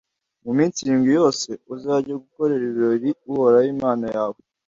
[0.45, 4.39] mu minsi irindwi yose, uzajye gukorera ibirori uhoraho imana yawe,